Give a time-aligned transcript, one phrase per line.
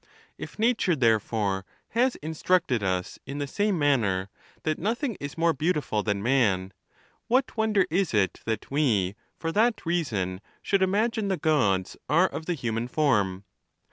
[0.35, 4.29] If natnre, therefore, has instructed us in the same manner,
[4.63, 6.73] that nothing is more beautiful than man,
[7.27, 12.47] what wonder is it that we, for that reason, should imagine the Gods are of
[12.47, 13.43] the human form?